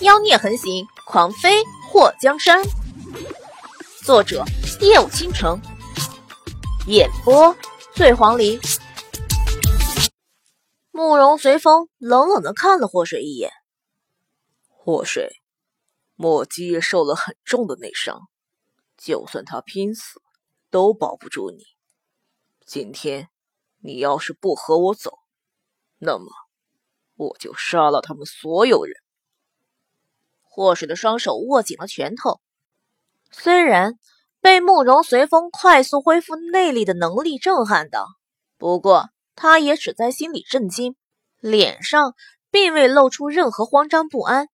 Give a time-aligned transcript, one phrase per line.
[0.00, 2.62] 妖孽横行，狂飞祸江山。
[4.04, 4.44] 作者：
[4.80, 5.60] 夜舞倾城，
[6.86, 7.56] 演播：
[7.96, 8.60] 醉黄林。
[10.92, 13.50] 慕容随风冷冷的看了祸水一眼。
[14.68, 15.42] 祸水，
[16.14, 18.28] 莫姬受了很重的内伤，
[18.96, 20.22] 就算他拼死，
[20.70, 21.64] 都保不住你。
[22.64, 23.30] 今天，
[23.82, 25.18] 你要是不和我走，
[25.98, 26.26] 那么
[27.16, 28.94] 我就杀了他们所有人。
[30.58, 32.40] 祸水的双手握紧了拳头，
[33.30, 33.96] 虽然
[34.40, 38.08] 被慕容随风快速恢复内力的能力震撼到，
[38.56, 40.96] 不过他也只在心里震惊，
[41.38, 42.16] 脸上
[42.50, 44.48] 并未露出任何慌张不安。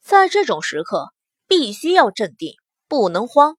[0.00, 1.12] 在这种时刻，
[1.46, 2.54] 必须要镇定，
[2.88, 3.58] 不能慌。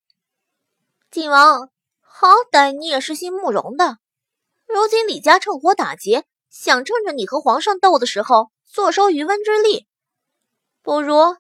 [1.12, 1.70] 晋王，
[2.02, 4.00] 好歹你也是姓慕容的，
[4.66, 9.86] 如今李家趁火打劫，想趁着你和皇上斗的时候坐收渔翁之利，
[10.82, 11.38] 不如。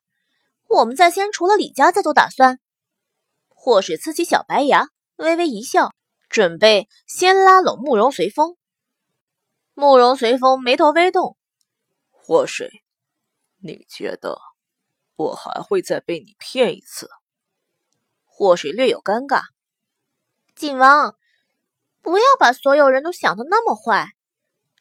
[0.69, 2.59] 我们再先除了李家再做打算。
[3.49, 5.91] 祸水呲起小白牙，微微一笑，
[6.29, 8.55] 准备先拉拢慕容随风。
[9.73, 11.35] 慕容随风眉头微动
[12.11, 12.83] ：“祸水，
[13.61, 14.37] 你觉得
[15.15, 17.09] 我还会再被你骗一次？”
[18.23, 19.41] 祸水略有尴尬
[20.55, 21.15] ：“景王，
[22.01, 24.09] 不要把所有人都想的那么坏，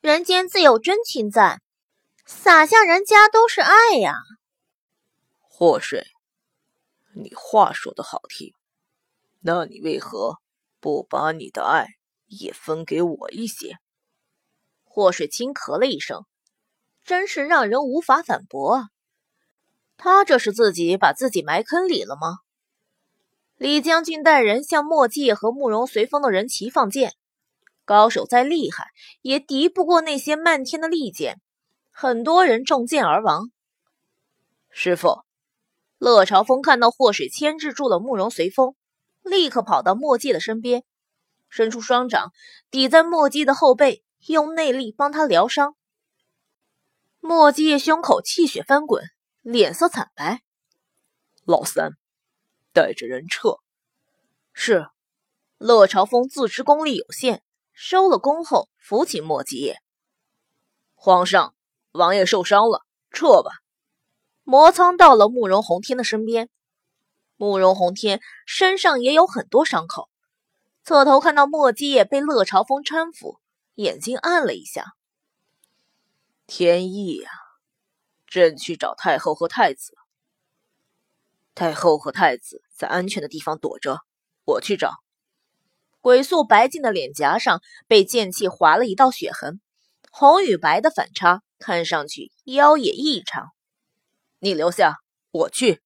[0.02, 1.60] 人间自有真情在，
[2.26, 4.14] 洒向人家都是爱呀。”
[5.60, 6.06] 祸水，
[7.16, 8.54] 你话说的好听，
[9.40, 10.36] 那你为何
[10.78, 11.88] 不把你的爱
[12.28, 13.74] 也分给我一些？
[14.84, 16.24] 祸水轻咳了一声，
[17.02, 18.84] 真是让人无法反驳啊！
[19.96, 22.38] 他这是自己把自己埋坑里了吗？
[23.56, 27.14] 李将军带人向墨迹和慕容随风的人齐放箭，
[27.84, 28.90] 高手再厉害，
[29.22, 31.40] 也敌不过那些漫天的利箭，
[31.90, 33.50] 很多人中箭而亡。
[34.70, 35.26] 师傅。
[35.98, 38.74] 乐朝风看到祸水牵制住了慕容随风，
[39.22, 40.84] 立刻跑到墨迹的身边，
[41.48, 42.32] 伸出双掌
[42.70, 45.74] 抵在墨迹的后背，用内力帮他疗伤。
[47.20, 49.04] 墨迹胸口气血翻滚，
[49.42, 50.42] 脸色惨白。
[51.44, 51.92] 老三，
[52.72, 53.56] 带着人撤。
[54.52, 54.86] 是。
[55.58, 59.74] 乐朝风自知功力有限，收了功后扶起墨迹。
[60.94, 61.52] 皇上，
[61.90, 63.50] 王爷受伤了，撤吧。
[64.50, 66.48] 魔苍到了慕容宏天的身边，
[67.36, 70.08] 慕容宏天身上也有很多伤口，
[70.82, 73.38] 侧头看到墨迹叶被乐朝风搀扶，
[73.74, 74.94] 眼睛暗了一下。
[76.46, 77.30] 天意呀，
[78.26, 79.92] 朕去找太后和太子。
[81.54, 84.00] 太后和太子在安全的地方躲着，
[84.46, 84.94] 我去找。
[86.00, 89.60] 鬼宿白净的脸颊上被剑气划了一道血痕，
[90.10, 93.52] 红与白的反差看上去妖冶异常。
[94.40, 94.98] 你留下，
[95.30, 95.82] 我去。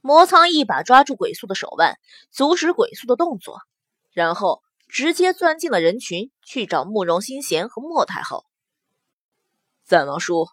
[0.00, 1.98] 魔苍一把抓住鬼宿的手腕，
[2.30, 3.60] 阻止鬼宿的动作，
[4.12, 8.44] 然后直接钻进了人群，去找慕容心贤和莫太后。
[9.84, 10.46] 赞王叔，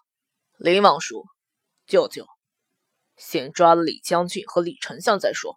[0.56, 1.26] 林王叔，
[1.86, 2.26] 舅舅，
[3.16, 5.56] 先抓了李将军和李丞相再说。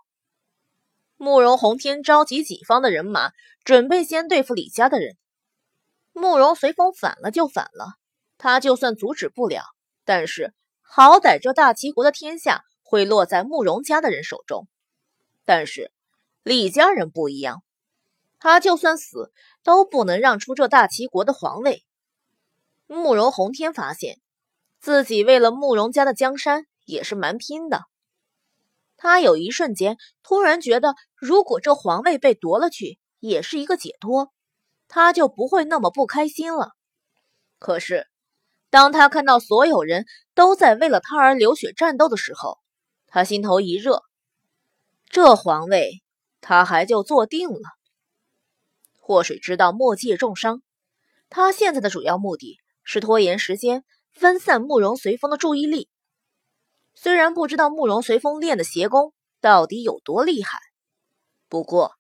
[1.16, 3.32] 慕容宏天召集己方的人马，
[3.64, 5.18] 准备先对付李家的人。
[6.12, 7.94] 慕容随风反了就反了，
[8.38, 9.64] 他就算阻止不了，
[10.04, 10.54] 但是。
[10.92, 14.68] 好歹这大齐国的天下会落在慕容家的人手中，
[15.46, 15.92] 但是
[16.42, 17.62] 李家人不一样，
[18.40, 19.32] 他就算死
[19.64, 21.86] 都不能让出这大齐国的皇位。
[22.88, 24.20] 慕容宏天发现
[24.82, 27.84] 自己为了慕容家的江山也是蛮拼的，
[28.98, 34.34] 他有一瞬间突然觉得，如果这皇位被夺了去，也是一个解脱，
[34.88, 36.72] 他就不会那么不开心了。
[37.60, 38.09] 可是。
[38.70, 42.60] 当他看到所有人都在为了他而流血战斗的时候，
[43.08, 44.04] 他心头一热，
[45.10, 46.04] 这皇位
[46.42, 47.62] 他还就坐定了。
[48.98, 50.62] 祸水知道墨界重伤，
[51.30, 55.90] 他现在的主要目的是拖延时间，分散慕容随风的注意力。
[56.94, 60.60] 虽然不知道慕容随风练的邪功到底有多厉害，
[61.48, 61.94] 不过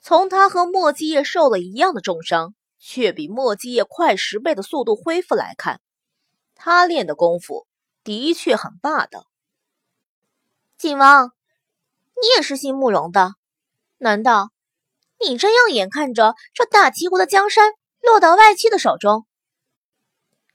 [0.00, 5.81] 从他和墨迹叶受了一样的重伤，却比墨迹叶快十倍的速度恢复来看。
[6.64, 7.66] 他练的功夫
[8.04, 9.26] 的确很霸道。
[10.78, 11.32] 晋王，
[12.20, 13.34] 你也是姓慕容的，
[13.98, 14.52] 难道
[15.18, 19.26] 你真要眼看着这大齐国的江山落到外戚的手中？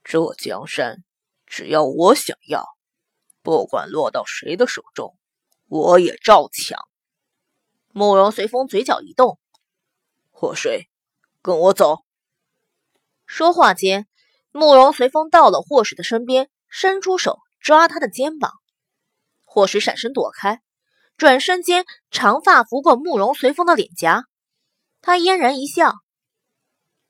[0.01, 1.03] 这江山
[1.45, 2.65] 只要我想要，
[3.41, 5.17] 不管落到谁的手中，
[5.67, 6.87] 我也照抢。
[7.91, 9.41] 慕容随风嘴角一动，
[10.31, 10.89] 祸水，
[11.41, 12.05] 跟我走。
[13.25, 14.07] 说话间。
[14.57, 18.53] 慕容随风到了霍水的身边，伸出手抓他的肩膀。
[19.43, 20.63] 霍水闪身躲开，
[21.15, 24.23] 转身间长发拂过慕容随风的脸颊，
[24.99, 25.93] 他嫣然一笑：“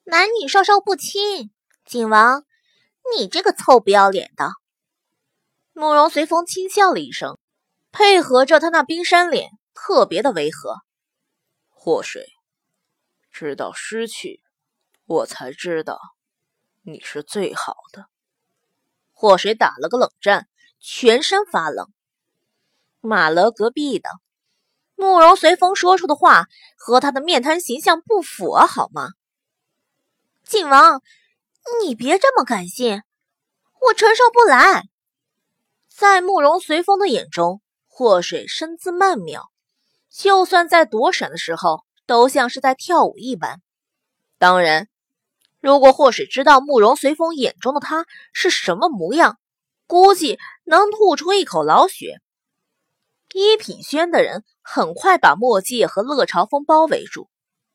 [0.03, 1.49] 男女授受不亲，
[1.85, 2.43] 景王，
[3.15, 4.51] 你这个臭不要脸的。”
[5.71, 7.37] 慕容随风轻笑了一声，
[7.93, 10.81] 配合着他那冰山脸，特别的违和。
[11.69, 12.25] 祸水，
[13.31, 14.41] 直到失去，
[15.05, 15.97] 我才知道
[16.89, 18.05] 你是最好的。
[19.11, 20.47] 祸水打了个冷战，
[20.79, 21.91] 全身发冷。
[23.01, 24.09] 马勒隔壁的
[24.95, 26.45] 慕容随风说出的话
[26.77, 29.09] 和他的面瘫形象不符啊，好吗？
[30.45, 31.01] 靖王，
[31.83, 33.03] 你别这么感性，
[33.81, 34.83] 我承受不来。
[35.89, 39.51] 在慕容随风的眼中，祸水身姿曼妙，
[40.09, 43.61] 就算在躲闪的时候，都像是在跳舞一般。
[44.37, 44.87] 当然，
[45.59, 49.37] 如果祸水知道慕容随风眼中的他是什么模样，
[49.87, 52.19] 估计能吐出一口老血。
[53.33, 57.29] 一品轩的人很快把墨界和乐朝风包围住，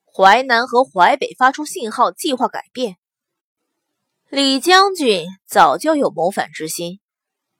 [0.04, 2.96] 淮南和淮北发出信号，计划改变。
[4.28, 7.00] 李将军早就有谋反之心，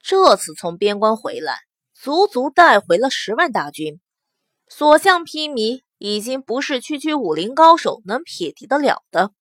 [0.02, 1.58] 这次从边关回来，
[1.92, 4.00] 足足带回了十万大军，
[4.68, 9.32] 所向披靡，已经不是区区武林高手能匹敌得了的。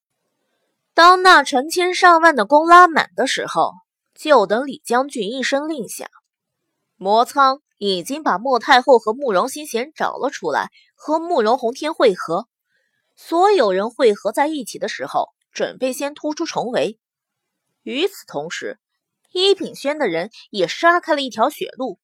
[1.02, 3.72] 当那成千上万的弓拉满的时候，
[4.14, 6.08] 就等李将军一声令下，
[6.96, 7.60] 魔苍。
[7.80, 12.48] 已经把莫太后和慕容新贤找了出来，和慕容洪天会合。
[13.16, 17.00] 所有人汇合在一起的时候，准备先突出重围。
[17.82, 18.78] 与此同时，
[19.32, 21.98] 一品轩的人也杀开了一条血路。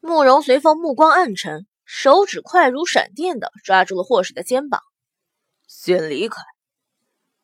[0.00, 4.82] 慕容随风目光暗沉，手指快如闪电的抓住了霍氏的肩膀
[5.66, 6.42] ：“先离开，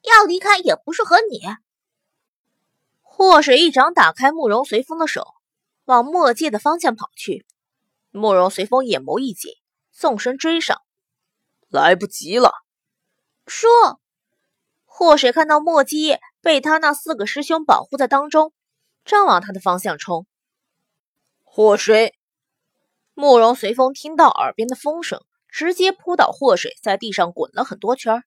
[0.05, 1.41] 要离开也不是和你。”
[3.03, 5.35] 祸水一掌打开慕容随风的手，
[5.85, 7.47] 往墨界的方向跑去。
[8.11, 9.53] 慕容随风眼眸一紧，
[9.93, 10.83] 纵身追上，
[11.69, 12.53] 来不及了。
[13.47, 13.71] 说，
[14.85, 18.53] 祸水看到墨迹叶被他那四个师兄保护在当中，
[19.05, 20.27] 正往他的方向冲。
[21.43, 22.15] 祸水，
[23.15, 28.25] 慕容随风听到耳边的风声，直接扑倒祸水，在地上滚了很多圈。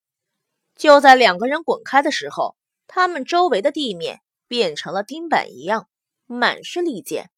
[0.77, 5.89] 就在两个人滚开的时候，他们周围的地面变成了钉板一样，
[6.25, 7.31] 满是利剑。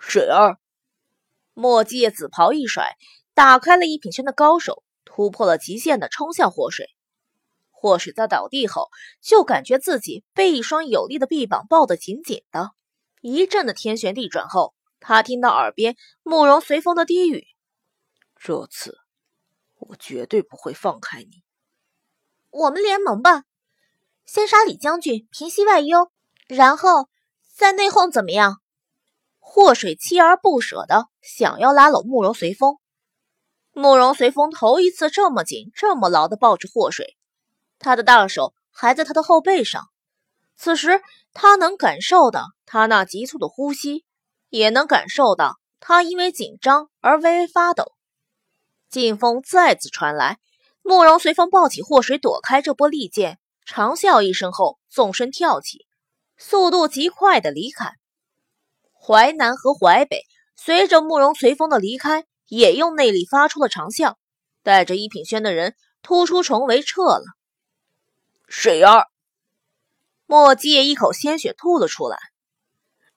[0.00, 0.58] 水儿。
[1.54, 2.96] 墨迹紫袍一甩，
[3.32, 6.90] 打开了一品轩的高手，突破了极限的冲向祸水。
[7.70, 8.90] 祸水在倒地后，
[9.22, 12.72] 就感觉自己被一双有力的臂膀抱得紧紧的。
[13.22, 17.46] 一阵的天旋地转后，他听到耳边慕容随风的低语
[18.38, 18.98] ：“这次
[19.78, 21.42] 我绝对不会放开你。
[22.58, 23.42] 我们联盟吧，
[24.24, 26.10] 先杀李将军，平息外忧，
[26.48, 27.10] 然后
[27.54, 28.62] 再内讧，怎么样？”
[29.38, 32.78] 祸水锲而不舍的想要拉拢慕容随风，
[33.72, 37.18] 慕容随风头一次这么紧、这么牢的抱着祸水，
[37.78, 39.90] 他的大手还在他的后背上。
[40.56, 41.02] 此时
[41.34, 44.06] 他能感受到他那急促的呼吸，
[44.48, 47.92] 也能感受到他因为紧张而微微发抖。
[48.88, 50.38] 劲风再次传来，
[50.86, 55.84] 慕容随风抱起祸水，躲开这波利剑，长啸一声后纵身跳起，
[56.38, 57.90] 速度极快的离开。
[58.92, 60.22] 淮南和淮北
[60.54, 64.14] 随着慕容随风的离开，也用内力发出了长啸，
[64.62, 67.24] 带着一品轩的人突出重围撤了。
[68.46, 69.06] 水儿，
[70.24, 72.16] 莫迹一口鲜血吐了出来。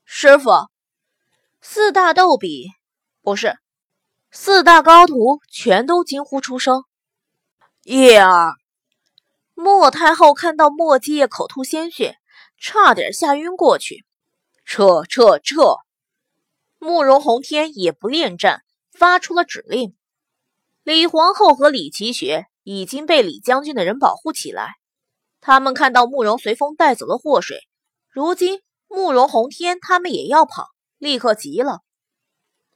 [0.05, 0.49] 师傅，
[1.61, 2.65] 四大斗比
[3.21, 3.59] 不是，
[4.31, 6.83] 四大高徒全都惊呼出声。
[7.83, 8.55] 叶儿，
[9.55, 12.17] 莫太后看到莫迹口吐鲜血，
[12.57, 14.05] 差点吓晕过去。
[14.65, 15.77] 撤撤撤！
[16.77, 19.95] 慕容洪天也不恋战，发出了指令。
[20.83, 24.75] 李皇后和李奇雪已经被李将军的人保护起来。
[25.41, 27.67] 他们看到慕容随风带走了祸水，
[28.09, 30.67] 如今慕容洪天他们也要跑，
[30.98, 31.79] 立刻急了。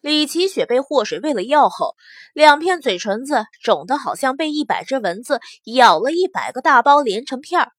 [0.03, 1.95] 李奇雪被祸水喂了药后，
[2.33, 7.69] 两片嘴唇子肿得好像被一百只蚊子咬了一百个大包连成片，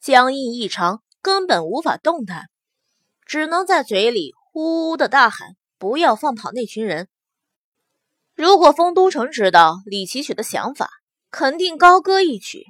[0.00, 2.48] 僵硬异常，根本无法动弹。
[3.26, 7.08] 只能在嘴里呜呜的大喊：“不要放跑那群人！”
[8.34, 10.88] 如果丰都城知道李奇雪的想法，
[11.30, 12.68] 肯定高歌一曲：“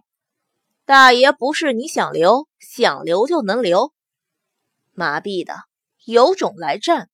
[0.85, 3.93] 大爷不是你想留，想留就能留。”
[4.93, 5.55] 麻痹的，
[6.05, 7.09] 有种来战！